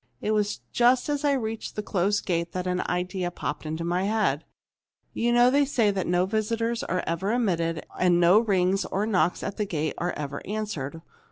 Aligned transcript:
It 0.19 0.31
was 0.31 0.61
just 0.71 1.09
as 1.09 1.23
I 1.23 1.33
reached 1.33 1.75
the 1.75 1.83
closed 1.83 2.25
gate 2.25 2.53
that 2.53 2.65
an 2.65 2.81
idea 2.89 3.29
popped 3.29 3.67
into 3.67 3.83
my 3.83 4.05
head. 4.05 4.45
"You 5.13 5.31
know, 5.31 5.51
they 5.51 5.63
say 5.63 5.91
that 5.91 6.07
no 6.07 6.25
visitors 6.25 6.81
are 6.83 7.03
ever 7.05 7.31
admitted, 7.31 7.85
and 7.99 8.19
no 8.19 8.39
rings 8.39 8.83
or 8.85 9.05
knocks 9.05 9.43
at 9.43 9.57
the 9.57 9.65
gate 9.67 9.93
are 9.99 10.13
ever 10.13 10.41
answered. 10.47 11.03